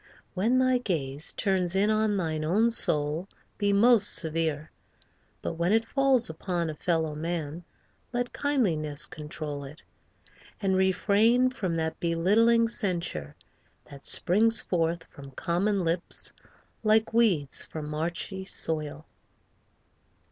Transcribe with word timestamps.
When 0.33 0.57
thy 0.57 0.79
gaze 0.79 1.31
Turns 1.31 1.75
in 1.75 1.91
on 1.91 2.17
thine 2.17 2.43
own 2.43 2.71
soul, 2.71 3.27
be 3.59 3.71
most 3.71 4.15
severe. 4.15 4.71
But 5.43 5.53
when 5.59 5.71
it 5.71 5.85
falls 5.87 6.27
upon 6.27 6.71
a 6.71 6.73
fellow 6.73 7.13
man 7.13 7.63
Let 8.11 8.33
kindliness 8.33 9.05
control 9.05 9.63
it; 9.63 9.83
and 10.59 10.75
refrain 10.75 11.51
From 11.51 11.75
that 11.75 11.99
belittling 11.99 12.67
censure 12.67 13.35
that 13.91 14.03
springs 14.03 14.59
forth 14.59 15.03
From 15.03 15.29
common 15.33 15.83
lips 15.85 16.33
like 16.81 17.13
weeds 17.13 17.63
from 17.65 17.87
marshy 17.87 18.43
soil. 18.43 19.05